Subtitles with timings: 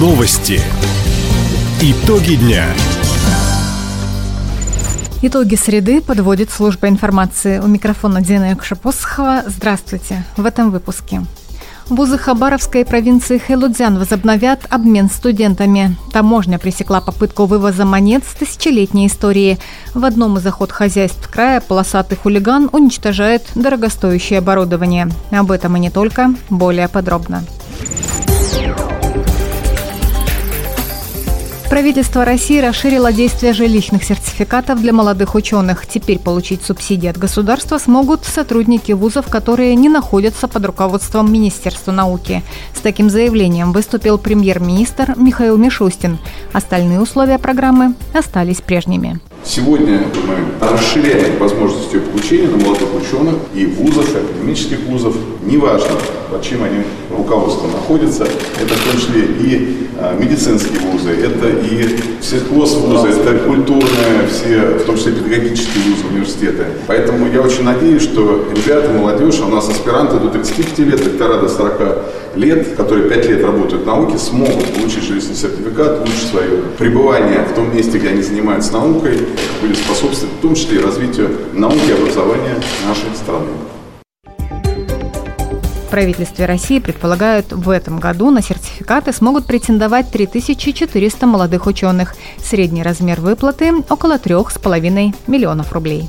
[0.00, 0.58] Новости.
[1.82, 2.64] Итоги дня.
[5.20, 7.58] Итоги среды подводит служба информации.
[7.58, 9.42] У микрофона Дина Якшапосхова.
[9.46, 10.24] Здравствуйте.
[10.38, 11.20] В этом выпуске.
[11.90, 15.94] Вузы Хабаровской провинции Хэлудзян возобновят обмен студентами.
[16.14, 19.58] Таможня пресекла попытку вывоза монет с тысячелетней истории.
[19.92, 25.10] В одном из охот хозяйств края полосатый хулиган уничтожает дорогостоящее оборудование.
[25.30, 26.32] Об этом и не только.
[26.48, 27.44] Более подробно.
[31.70, 35.86] Правительство России расширило действие жилищных сертификатов для молодых ученых.
[35.86, 42.42] Теперь получить субсидии от государства смогут сотрудники вузов, которые не находятся под руководством Министерства науки.
[42.74, 46.18] С таким заявлением выступил премьер-министр Михаил Мишустин.
[46.52, 49.20] Остальные условия программы остались прежними.
[49.44, 55.14] Сегодня мы расширяем возможности получения на молодых ученых и вузов, и академических вузов.
[55.44, 55.96] Неважно,
[56.30, 58.24] под чем они руководством находятся.
[58.24, 64.84] Это в том числе и а, медицинские вузы, это и сельхозвузы, это культурные, все, в
[64.84, 66.64] том числе педагогические вузы, университеты.
[66.86, 71.40] Поэтому я очень надеюсь, что ребята, молодежь, а у нас аспиранты до 35 лет, доктора
[71.40, 76.62] до 40 лет, которые 5 лет работают в науке, смогут получить жилищный сертификат, улучшить свое
[76.78, 79.18] пребывание в том месте, где они занимаются наукой,
[79.60, 82.54] будет способствовать в том числе и развитию науки и образования
[82.86, 83.48] нашей страны.
[85.90, 92.14] В правительстве России предполагают, в этом году на сертификаты смогут претендовать 3400 молодых ученых.
[92.38, 96.08] Средний размер выплаты– около 3,5 миллионов рублей.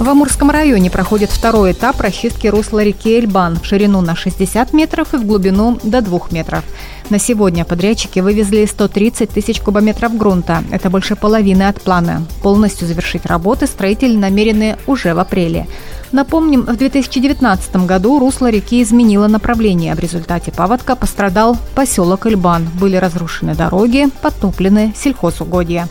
[0.00, 5.14] В Амурском районе проходит второй этап расчистки русла реки Эльбан в ширину на 60 метров
[5.14, 6.64] и в глубину до 2 метров.
[7.10, 10.64] На сегодня подрядчики вывезли 130 тысяч кубометров грунта.
[10.72, 12.26] Это больше половины от плана.
[12.42, 15.68] Полностью завершить работы строители намерены уже в апреле.
[16.10, 19.94] Напомним, в 2019 году русло реки изменило направление.
[19.94, 22.68] В результате паводка пострадал поселок Эльбан.
[22.80, 25.88] Были разрушены дороги, подтоплены сельхозугодья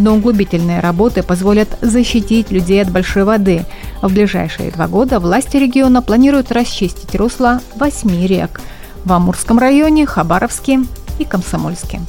[0.00, 3.64] но углубительные работы позволят защитить людей от большой воды.
[4.02, 8.60] В ближайшие два года власти региона планируют расчистить русло восьми рек
[9.04, 10.80] в Амурском районе, Хабаровске
[11.18, 12.00] и Комсомольске.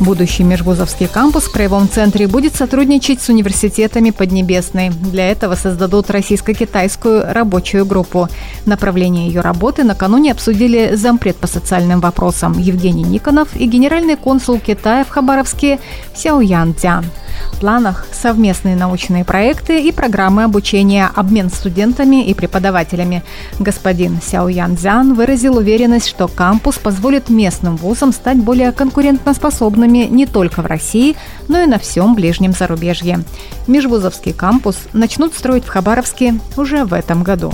[0.00, 4.90] Будущий межвузовский кампус в Краевом центре будет сотрудничать с университетами Поднебесной.
[4.90, 8.28] Для этого создадут российско-китайскую рабочую группу.
[8.64, 15.04] Направление ее работы накануне обсудили зампред по социальным вопросам Евгений Никонов и генеральный консул Китая
[15.04, 15.80] в Хабаровске
[16.14, 17.04] Сяоян Дзян.
[17.52, 23.24] В планах совместные научные проекты и программы обучения, обмен студентами и преподавателями.
[23.58, 30.26] Господин Сяо Ян Цзян выразил уверенность, что кампус позволит местным вузам стать более конкурентоспособными не
[30.26, 31.16] только в России,
[31.48, 33.24] но и на всем ближнем зарубежье.
[33.66, 37.52] Межвузовский кампус начнут строить в Хабаровске уже в этом году.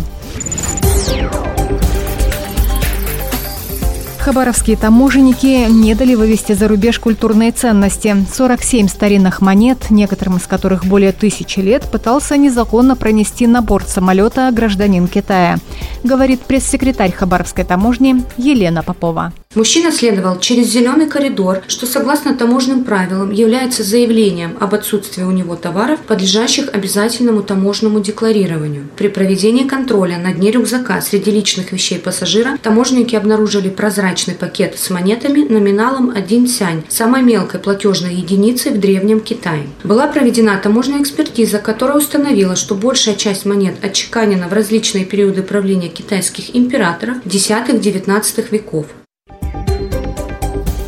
[4.25, 8.17] Хабаровские таможенники не дали вывести за рубеж культурные ценности.
[8.35, 14.51] 47 старинных монет, некоторым из которых более тысячи лет, пытался незаконно пронести на борт самолета
[14.51, 15.59] гражданин Китая,
[16.05, 19.35] говорит пресс-секретарь Хабаровской таможни Елена Попова.
[19.55, 25.55] Мужчина следовал через зеленый коридор, что согласно таможенным правилам является заявлением об отсутствии у него
[25.55, 28.89] товаров, подлежащих обязательному таможенному декларированию.
[28.97, 34.91] При проведении контроля на дне рюкзака среди личных вещей пассажира таможенники обнаружили прозрачный пакет с
[34.91, 39.69] монетами номиналом 1 сянь, самой мелкой платежной единицей в Древнем Китае.
[39.85, 45.89] Была проведена таможенная экспертиза, которая установила, что большая часть монет отчеканена в различные периоды правления
[45.89, 48.87] китайских императоров 10-19 веков.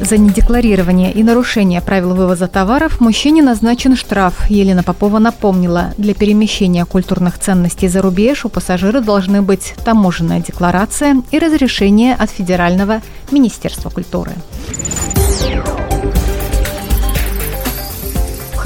[0.09, 4.49] За недекларирование и нарушение правил вывоза товаров мужчине назначен штраф.
[4.49, 11.25] Елена Попова напомнила, для перемещения культурных ценностей за рубеж у пассажира должны быть таможенная декларация
[11.33, 13.03] и разрешение от Федерального
[13.33, 14.31] Министерства культуры.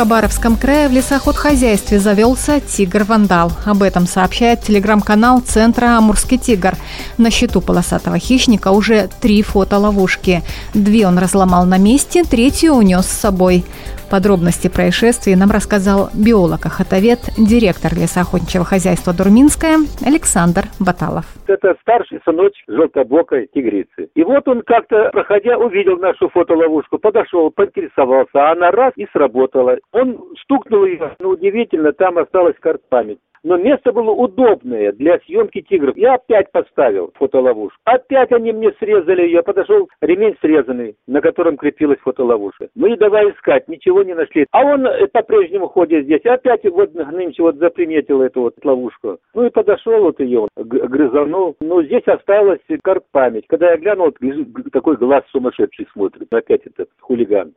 [0.00, 3.52] Хабаровском крае в лесохозяйстве завелся тигр-вандал.
[3.66, 6.74] Об этом сообщает телеграм-канал Центра «Амурский тигр».
[7.18, 10.42] На счету полосатого хищника уже три фотоловушки.
[10.72, 13.62] Две он разломал на месте, третью унес с собой.
[14.10, 21.26] Подробности происшествия нам рассказал биолог-охотовед, директор лесоохотничьего хозяйства «Дурминская» Александр Баталов.
[21.46, 24.10] Это старший сыночек желтобокой тигрицы.
[24.14, 29.78] И вот он как-то, проходя, увидел нашу фотоловушку, подошел, поинтересовался, а она раз и сработала.
[29.92, 33.20] Он стукнул ее, но удивительно, там осталась карт-память.
[33.42, 35.96] Но место было удобное для съемки тигров.
[35.96, 37.78] Я опять поставил фотоловушку.
[37.84, 39.42] Опять они мне срезали ее.
[39.42, 42.68] Подошел ремень срезанный, на котором крепилась фотоловушка.
[42.74, 44.46] Мы давай искать, ничего не нашли.
[44.50, 46.24] А он э, по-прежнему ходит здесь.
[46.24, 49.18] Опять вот нынче вот заприметил эту вот ловушку.
[49.34, 51.56] Ну и подошел вот ее, грызанул.
[51.60, 53.44] Ну здесь осталась как память.
[53.48, 56.32] Когда я глянул, вот, такой глаз сумасшедший смотрит.
[56.32, 57.54] Опять этот хулиган.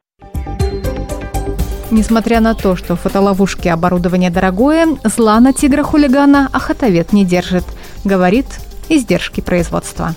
[1.93, 7.65] Несмотря на то, что фотоловушки оборудование дорогое, зла на тигра-хулигана охотовед не держит.
[8.03, 8.47] Говорит,
[8.89, 10.15] издержки производства.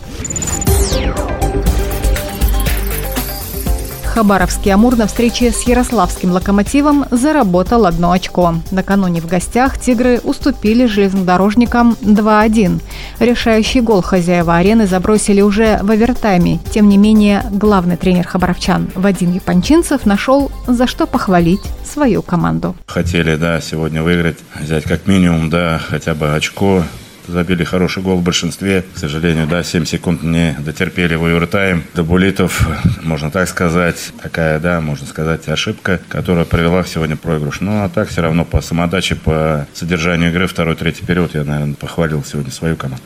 [4.17, 8.55] Хабаровский «Амур» на встрече с Ярославским «Локомотивом» заработал одно очко.
[8.71, 12.81] Накануне в гостях «Тигры» уступили железнодорожникам 2-1.
[13.19, 16.61] Решающий гол хозяева арены забросили уже в овертайме.
[16.73, 22.75] Тем не менее, главный тренер хабаровчан Вадим Япончинцев нашел, за что похвалить свою команду.
[22.87, 26.85] Хотели, да, сегодня выиграть, взять как минимум, да, хотя бы очко
[27.29, 28.85] забили хороший гол в большинстве.
[28.95, 31.85] К сожалению, да, 7 секунд не дотерпели в овертайм.
[31.95, 32.69] До булитов,
[33.03, 37.61] можно так сказать, такая, да, можно сказать, ошибка, которая привела к сегодня проигрыш.
[37.61, 41.75] Ну, а так все равно по самодаче, по содержанию игры второй, третий период я, наверное,
[41.75, 43.03] похвалил сегодня свою команду.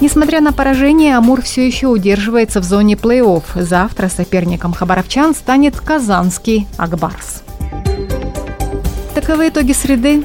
[0.00, 3.42] Несмотря на поражение, Амур все еще удерживается в зоне плей-офф.
[3.54, 7.42] Завтра соперником хабаровчан станет казанский Акбарс.
[9.14, 10.24] Таковы итоги среды.